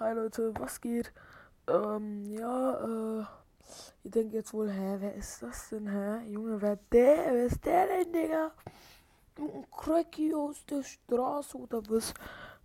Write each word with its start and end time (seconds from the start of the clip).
Hi 0.00 0.12
Leute, 0.12 0.52
was 0.60 0.80
geht? 0.80 1.12
Ähm, 1.66 2.24
ja, 2.26 2.74
äh, 2.84 3.24
ihr 4.04 4.10
denkt 4.12 4.32
jetzt 4.32 4.54
wohl, 4.54 4.70
hä, 4.70 4.98
wer 5.00 5.12
ist 5.16 5.42
das 5.42 5.70
denn, 5.70 5.88
hä? 5.88 6.24
Junge, 6.30 6.62
wer 6.62 6.78
der, 6.92 7.16
wer 7.32 7.46
ist 7.46 7.64
der 7.64 7.88
denn, 7.88 8.12
Digga? 8.12 8.52
Ein 9.38 9.66
Cracky 9.76 10.32
aus 10.32 10.64
der 10.66 10.84
Straße 10.84 11.58
oder 11.58 11.82
was? 11.88 12.14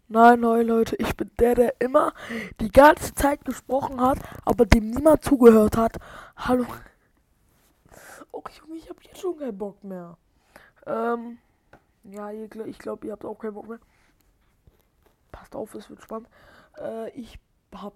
Nein, 0.08 0.42
nein, 0.42 0.68
Leute, 0.68 0.96
ich 0.98 1.18
bin 1.18 1.32
der, 1.40 1.56
der 1.56 1.82
immer 1.82 2.14
die 2.60 2.70
ganze 2.70 3.16
Zeit 3.16 3.44
gesprochen 3.44 4.00
hat, 4.00 4.20
aber 4.46 4.68
dem 4.68 4.92
niemand 4.92 5.24
zugehört 5.24 5.76
hat. 5.76 5.98
Hallo. 6.36 6.68
Oh, 8.32 8.44
Junge, 8.60 8.78
ich 8.78 8.88
hab 8.88 9.04
jetzt 9.04 9.20
schon 9.20 9.40
keinen 9.40 9.58
Bock 9.58 9.84
mehr. 9.84 10.18
Ähm, 10.86 11.40
ja, 12.04 12.30
ich 12.30 12.78
glaube, 12.78 13.08
ihr 13.08 13.14
habt 13.14 13.26
auch 13.26 13.40
keinen 13.40 13.56
Bock 13.56 13.68
mehr. 13.68 13.80
Auf, 15.56 15.74
es 15.76 15.90
wird 15.90 16.02
spannend. 16.02 16.30
Äh, 16.78 17.10
ich 17.12 17.40
hab 17.74 17.94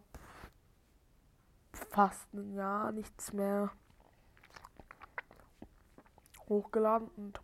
fast 1.92 2.34
ein 2.34 2.54
Jahr 2.54 2.92
nichts 2.92 3.34
mehr 3.34 3.72
hochgeladen 6.50 7.10
und 7.18 7.40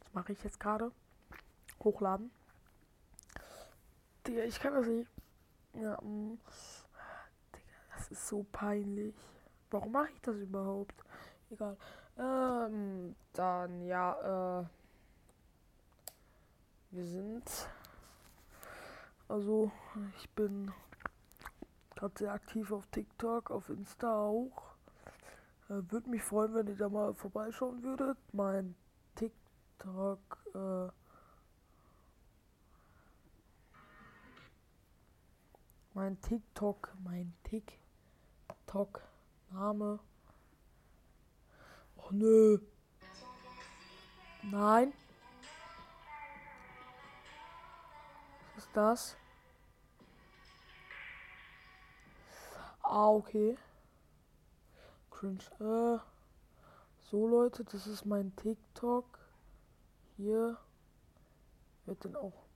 das 0.00 0.12
mache 0.12 0.32
ich 0.32 0.42
jetzt 0.42 0.60
gerade. 0.60 0.92
Hochladen. 1.82 2.30
Digga, 4.26 4.42
ich 4.42 4.60
kann 4.60 4.74
das 4.74 4.86
nicht. 4.86 5.10
Ja. 5.74 6.00
Mm. 6.02 6.38
Digga, 7.54 7.96
das 7.96 8.08
ist 8.08 8.28
so 8.28 8.44
peinlich. 8.52 9.14
Warum 9.70 9.92
mache 9.92 10.10
ich 10.12 10.20
das 10.20 10.36
überhaupt? 10.36 10.94
Egal. 11.50 11.76
Ähm, 12.18 13.14
dann 13.32 13.82
ja, 13.82 14.60
äh. 14.60 14.64
Wir 16.92 17.04
sind 17.04 17.44
also, 19.30 19.70
ich 20.18 20.28
bin 20.30 20.72
gerade 21.94 22.18
sehr 22.18 22.32
aktiv 22.32 22.72
auf 22.72 22.84
TikTok, 22.88 23.52
auf 23.52 23.68
Insta 23.68 24.12
auch. 24.12 24.74
Äh, 25.68 25.82
Würde 25.88 26.10
mich 26.10 26.22
freuen, 26.22 26.52
wenn 26.54 26.66
ihr 26.66 26.76
da 26.76 26.88
mal 26.88 27.14
vorbeischauen 27.14 27.84
würdet. 27.84 28.18
Mein 28.32 28.74
TikTok, 29.14 30.18
äh, 30.54 30.88
mein 35.94 36.20
TikTok, 36.22 36.92
mein 37.04 37.32
TikTok-Name. 37.44 40.00
Oh 41.96 42.10
nö. 42.10 42.58
Nein. 44.42 44.92
Was 48.56 48.64
ist 48.64 48.76
das? 48.76 49.19
Ah, 52.92 53.08
okay. 53.08 53.56
Cringe. 55.12 55.38
Äh, 55.60 56.00
so, 57.08 57.28
Leute, 57.28 57.62
das 57.62 57.86
ist 57.86 58.04
mein 58.04 58.34
TikTok. 58.34 59.06
Hier 60.16 60.56
wird 61.86 62.04
dann 62.04 62.16
auch 62.16 62.46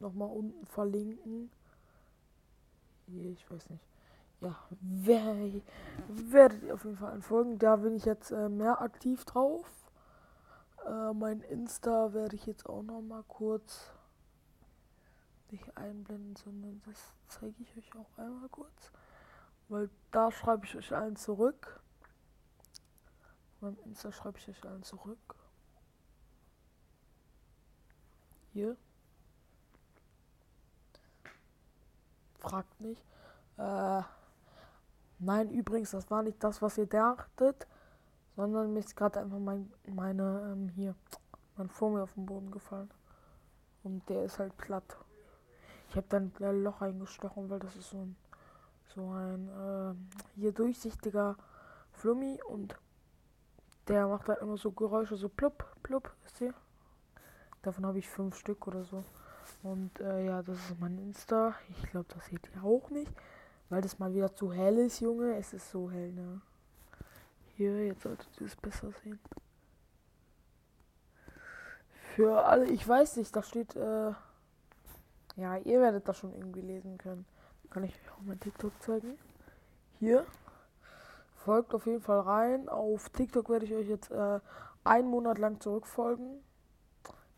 nochmal 0.00 0.30
unten 0.30 0.66
verlinken. 0.66 1.50
Hier, 3.06 3.32
ich 3.32 3.50
weiß 3.50 3.68
nicht. 3.68 3.84
Ja, 4.40 4.56
wer, 4.80 5.36
werdet 6.08 6.62
ihr 6.62 6.72
auf 6.72 6.84
jeden 6.84 6.96
Fall 6.96 7.12
anfolgen. 7.12 7.58
Da 7.58 7.76
bin 7.76 7.96
ich 7.96 8.06
jetzt 8.06 8.30
äh, 8.30 8.48
mehr 8.48 8.80
aktiv 8.80 9.26
drauf. 9.26 9.66
Äh, 10.86 11.12
mein 11.12 11.42
Insta 11.42 12.14
werde 12.14 12.36
ich 12.36 12.46
jetzt 12.46 12.66
auch 12.66 12.82
nochmal 12.82 13.24
kurz 13.28 13.90
nicht 15.52 15.76
einblenden, 15.76 16.36
sondern 16.36 16.82
das 16.86 17.14
zeige 17.28 17.62
ich 17.62 17.76
euch 17.76 17.94
auch 17.94 18.18
einmal 18.18 18.48
kurz. 18.48 18.92
Weil 19.68 19.90
da 20.10 20.30
schreibe 20.30 20.64
ich 20.64 20.76
euch 20.76 20.94
allen 20.94 21.16
zurück. 21.16 21.80
Beim 23.60 23.76
Insta 23.84 24.12
schreibe 24.12 24.38
ich 24.38 24.48
euch 24.48 24.64
allen 24.64 24.82
zurück. 24.82 25.34
Hier. 28.52 28.76
Fragt 32.38 32.80
nicht. 32.80 33.04
Äh, 33.56 34.02
nein, 35.18 35.50
übrigens, 35.50 35.90
das 35.90 36.10
war 36.10 36.22
nicht 36.22 36.42
das, 36.42 36.62
was 36.62 36.78
ihr 36.78 36.86
dachtet, 36.86 37.66
sondern 38.36 38.72
mir 38.72 38.78
ist 38.78 38.96
gerade 38.96 39.20
einfach 39.20 39.38
mein, 39.38 39.72
meine, 39.86 40.52
ähm, 40.52 40.68
hier, 40.68 40.94
mein 41.56 41.68
Vogel 41.68 42.02
auf 42.02 42.14
den 42.14 42.26
Boden 42.26 42.50
gefallen. 42.50 42.90
Und 43.82 44.08
der 44.08 44.24
ist 44.24 44.38
halt 44.38 44.56
platt. 44.56 44.96
Ich 45.88 45.96
habe 45.96 46.06
dann 46.08 46.32
ein 46.40 46.62
Loch 46.62 46.80
eingestochen, 46.80 47.48
weil 47.50 47.58
das 47.58 47.74
ist 47.76 47.90
so 47.90 47.98
ein, 47.98 48.16
so 48.94 49.10
ein 49.10 49.48
äh, 49.48 50.40
hier 50.40 50.52
durchsichtiger 50.52 51.36
Flummi 51.92 52.40
und 52.46 52.76
der 53.88 54.06
macht 54.06 54.28
halt 54.28 54.40
immer 54.42 54.56
so 54.56 54.70
Geräusche, 54.70 55.16
so 55.16 55.28
plupp, 55.28 55.64
plupp, 55.82 56.12
wisst 56.22 56.40
ihr? 56.42 56.54
Davon 57.62 57.86
habe 57.86 57.98
ich 57.98 58.08
fünf 58.08 58.36
Stück 58.36 58.66
oder 58.66 58.84
so. 58.84 59.04
Und 59.62 59.98
äh, 60.00 60.26
ja, 60.26 60.42
das 60.42 60.56
ist 60.58 60.78
mein 60.78 60.98
Insta. 60.98 61.54
Ich 61.70 61.90
glaube, 61.90 62.06
das 62.14 62.26
seht 62.26 62.48
ihr 62.54 62.62
auch 62.62 62.90
nicht. 62.90 63.12
Weil 63.70 63.82
das 63.82 63.98
mal 63.98 64.14
wieder 64.14 64.34
zu 64.34 64.52
hell 64.52 64.78
ist, 64.78 65.00
Junge. 65.00 65.36
Es 65.36 65.52
ist 65.52 65.70
so 65.70 65.90
hell, 65.90 66.12
ne? 66.12 66.40
Hier, 67.56 67.86
jetzt 67.86 68.02
solltet 68.02 68.28
ihr 68.40 68.46
es 68.46 68.56
besser 68.56 68.92
sehen. 69.02 69.18
Für 72.14 72.44
alle, 72.44 72.66
ich 72.66 72.86
weiß 72.86 73.16
nicht, 73.16 73.34
da 73.34 73.42
steht, 73.42 73.74
äh, 73.76 74.12
ja, 75.38 75.56
ihr 75.56 75.80
werdet 75.80 76.08
das 76.08 76.18
schon 76.18 76.34
irgendwie 76.34 76.60
lesen 76.60 76.98
können. 76.98 77.24
Kann 77.70 77.84
ich 77.84 77.92
euch 77.94 78.12
auch 78.12 78.22
mein 78.22 78.40
TikTok 78.40 78.72
zeigen? 78.82 79.16
Hier. 80.00 80.26
Folgt 81.36 81.72
auf 81.74 81.86
jeden 81.86 82.00
Fall 82.02 82.20
rein. 82.20 82.68
Auf 82.68 83.08
TikTok 83.10 83.48
werde 83.48 83.64
ich 83.64 83.72
euch 83.72 83.88
jetzt 83.88 84.10
äh, 84.10 84.40
einen 84.82 85.08
Monat 85.08 85.38
lang 85.38 85.60
zurückfolgen. 85.60 86.42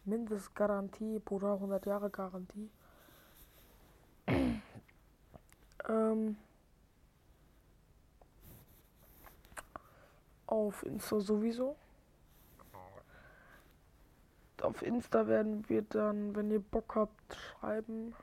Mindestgarantie, 0.06 1.19
Bruder, 1.19 1.53
100 1.55 1.84
Jahre 1.84 2.09
Garantie. 2.09 2.71
ähm, 5.89 6.37
auf 10.47 10.83
Insta 10.87 11.21
sowieso 11.21 11.77
auf 14.62 14.82
Insta 14.82 15.26
werden 15.26 15.69
wir 15.69 15.82
dann, 15.82 16.34
wenn 16.34 16.50
ihr 16.50 16.60
Bock 16.60 16.94
habt, 16.94 17.37
schreiben. 17.37 18.15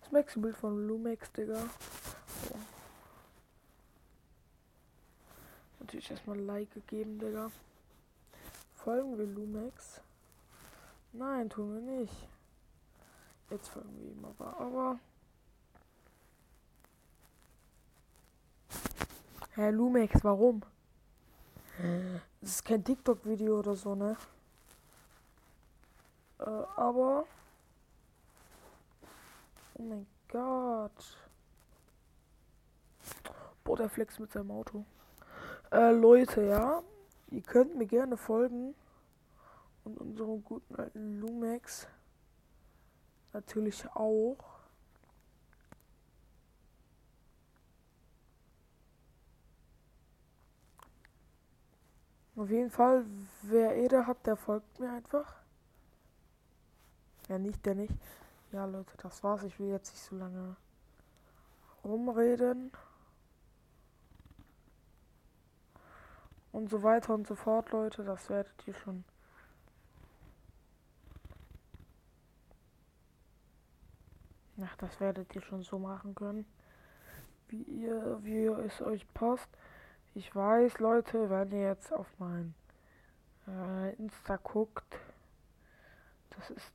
Das 0.00 0.12
Maxi-Bild 0.12 0.56
von 0.56 0.86
Lumex, 0.86 1.30
Digga. 1.32 1.58
So. 2.48 2.54
Natürlich 5.80 6.10
erstmal 6.10 6.38
Like 6.38 6.72
gegeben, 6.72 7.18
Digga. 7.18 7.50
Folgen 8.74 9.18
wir 9.18 9.26
Lumex? 9.26 10.00
Nein, 11.12 11.50
tun 11.50 11.74
wir 11.74 11.98
nicht. 11.98 12.28
Jetzt 13.50 13.68
folgen 13.68 13.98
wir 13.98 14.10
ihm 14.12 14.24
aber. 14.24 14.60
Aber. 14.60 14.98
Herr 19.54 19.72
Lumex, 19.72 20.22
warum? 20.22 20.62
Das 22.40 22.50
ist 22.50 22.64
kein 22.64 22.84
TikTok-Video 22.84 23.60
oder 23.60 23.76
so, 23.76 23.94
ne? 23.94 24.16
Äh, 26.40 26.44
aber. 26.44 27.24
Oh 29.74 29.82
mein 29.82 30.06
Gott. 30.28 31.16
Boah, 33.62 33.76
der 33.76 33.88
Flex 33.88 34.18
mit 34.18 34.32
seinem 34.32 34.50
Auto. 34.50 34.84
Äh, 35.70 35.92
Leute, 35.92 36.42
ja. 36.42 36.82
Ihr 37.30 37.42
könnt 37.42 37.76
mir 37.76 37.86
gerne 37.86 38.16
folgen. 38.16 38.74
Und 39.84 39.98
unserem 39.98 40.42
guten 40.44 40.74
alten 40.74 41.20
Lumex 41.20 41.86
natürlich 43.32 43.86
auch. 43.94 44.36
Auf 52.38 52.50
jeden 52.50 52.70
Fall, 52.70 53.04
wer 53.42 53.76
Ede 53.76 54.06
hat, 54.06 54.24
der 54.24 54.36
folgt 54.36 54.78
mir 54.78 54.92
einfach. 54.92 55.34
Wer 57.26 57.40
nicht, 57.40 57.66
der 57.66 57.74
nicht. 57.74 57.92
Ja, 58.52 58.64
Leute, 58.64 58.96
das 58.98 59.24
war's. 59.24 59.42
Ich 59.42 59.58
will 59.58 59.70
jetzt 59.70 59.90
nicht 59.90 60.04
so 60.04 60.14
lange 60.14 60.54
rumreden. 61.82 62.70
Und 66.52 66.70
so 66.70 66.84
weiter 66.84 67.12
und 67.12 67.26
so 67.26 67.34
fort, 67.34 67.72
Leute. 67.72 68.04
Das 68.04 68.30
werdet 68.30 68.68
ihr 68.68 68.74
schon. 68.74 69.04
Ach, 74.62 74.76
das 74.76 75.00
werdet 75.00 75.34
ihr 75.34 75.42
schon 75.42 75.64
so 75.64 75.80
machen 75.80 76.14
können. 76.14 76.46
Wie 77.48 77.62
ihr, 77.62 78.20
wie 78.22 78.46
es 78.46 78.80
euch 78.80 79.12
passt. 79.12 79.48
Ich 80.14 80.34
weiß, 80.34 80.78
Leute, 80.78 81.30
wenn 81.30 81.52
ihr 81.52 81.68
jetzt 81.68 81.92
auf 81.92 82.06
mein 82.18 82.54
äh, 83.46 83.94
Insta 83.94 84.36
guckt, 84.36 84.98
das 86.30 86.50
ist 86.50 86.72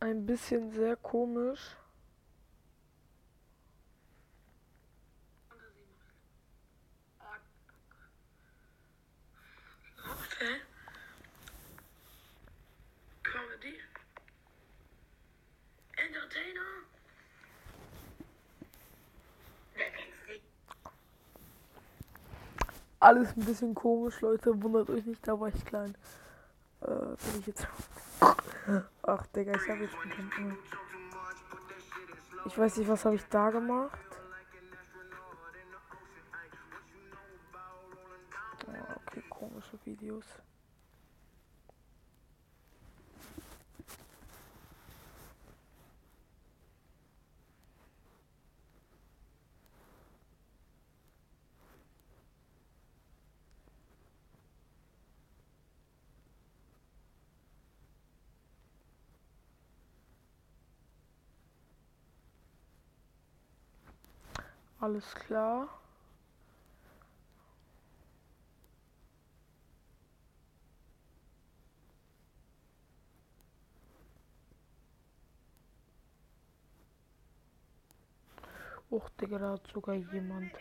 ein 0.00 0.26
bisschen 0.26 0.70
sehr 0.70 0.96
komisch. 0.96 1.76
Alles 23.00 23.36
ein 23.36 23.44
bisschen 23.44 23.74
komisch, 23.74 24.20
Leute. 24.20 24.60
Wundert 24.62 24.90
euch 24.90 25.04
nicht, 25.06 25.26
da 25.26 25.38
war 25.38 25.48
ich 25.48 25.64
klein. 25.64 25.96
Äh, 26.80 26.86
bin 26.86 27.40
ich 27.40 27.46
jetzt. 27.46 27.66
Ach, 29.02 29.26
Digga, 29.28 29.52
ich 29.52 29.68
hab 29.68 29.78
jetzt. 29.78 29.94
Ich 32.46 32.58
weiß 32.58 32.76
nicht, 32.76 32.88
was 32.88 33.04
habe 33.04 33.14
ich 33.14 33.24
da 33.28 33.50
gemacht? 33.50 33.98
Ah, 38.66 38.96
okay, 39.06 39.22
komische 39.28 39.78
Videos. 39.84 40.24
Alles 64.80 65.14
klar. 65.14 65.68
Och, 78.90 79.10
Digga, 79.20 79.38
da 79.38 79.50
hat 79.50 79.66
sogar 79.66 79.94
jemand. 79.94 80.52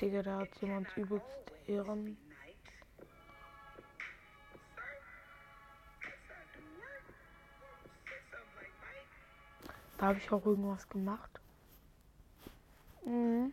Digga, 0.00 0.22
da 0.22 0.36
hat 0.38 0.62
jemand 0.62 0.96
übelst 0.96 1.52
Ehren. 1.66 2.16
Da 9.98 10.06
habe 10.06 10.18
ich 10.18 10.30
auch 10.30 10.46
irgendwas 10.46 10.88
gemacht. 10.88 11.40
Mhm. 13.06 13.52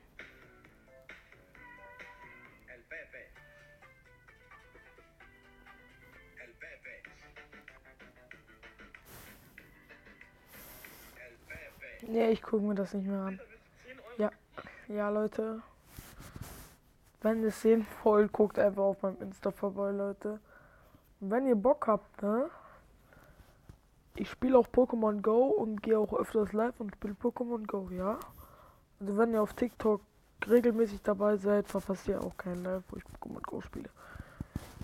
Nee, 12.07 12.31
ich 12.31 12.41
gucke 12.41 12.63
mir 12.63 12.75
das 12.75 12.93
nicht 12.93 13.07
mehr 13.07 13.19
an. 13.19 13.39
Ja, 14.17 14.31
ja, 14.87 15.09
Leute. 15.09 15.61
Wenn 17.21 17.41
ihr 17.41 17.47
es 17.47 17.61
sehen 17.61 17.85
wollt, 18.03 18.33
guckt 18.33 18.59
einfach 18.59 18.83
auf 18.83 19.01
meinem 19.01 19.21
Insta 19.21 19.51
vorbei, 19.51 19.91
Leute. 19.91 20.39
Wenn 21.19 21.47
ihr 21.47 21.55
Bock 21.55 21.87
habt, 21.87 22.21
ne? 22.21 22.49
Ich 24.15 24.29
spiele 24.29 24.57
auch 24.57 24.67
Pokémon 24.67 25.21
Go 25.21 25.45
und 25.45 25.81
gehe 25.81 25.97
auch 25.97 26.13
öfters 26.13 26.53
live 26.53 26.79
und 26.79 26.93
spiele 26.93 27.13
Pokémon 27.13 27.65
Go, 27.65 27.89
ja? 27.91 28.19
Also 29.03 29.17
wenn 29.17 29.33
ihr 29.33 29.41
auf 29.41 29.53
TikTok 29.53 29.99
regelmäßig 30.47 31.01
dabei 31.01 31.35
seid, 31.35 31.67
verpasst 31.67 32.07
ihr 32.07 32.23
auch 32.23 32.37
keinen 32.37 32.63
Live, 32.63 32.83
wo 32.89 32.95
ich 32.95 33.03
Pokémon 33.03 33.41
Go 33.41 33.59
spiele. 33.59 33.89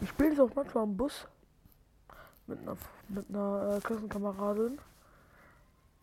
Ich 0.02 0.10
spiele 0.10 0.34
es 0.34 0.40
auch 0.42 0.54
manchmal 0.54 0.84
am 0.84 0.98
Bus 0.98 1.26
mit 2.46 2.60
einer, 2.60 2.76
mit 3.08 3.30
einer 3.30 3.78
äh, 3.78 3.80
Klassenkameradin, 3.80 4.78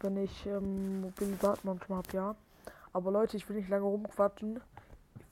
wenn 0.01 0.17
ich 0.17 0.47
ähm, 0.47 1.03
mobile 1.03 1.37
Daten 1.37 1.69
manchmal 1.69 1.99
habe, 1.99 2.13
ja. 2.17 2.37
Aber 2.95 3.11
Leute, 3.11 3.37
ich 3.37 3.47
will 3.51 3.57
nicht 3.57 3.69
lange 3.69 3.85
rumquatschen. 3.85 4.63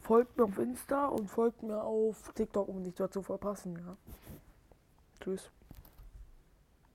Folgt 0.02 0.36
mir 0.36 0.44
auf 0.44 0.58
Insta 0.58 1.06
und 1.06 1.31
folgt 1.31 1.62
mir 1.62 1.82
auf 1.82 2.32
TikTok, 2.34 2.69
um 2.69 2.82
nicht 2.82 3.00
dort 3.00 3.14
zu 3.14 3.22
verpassen, 3.22 3.78
ja. 3.78 3.96
Tschüss. 5.22 5.50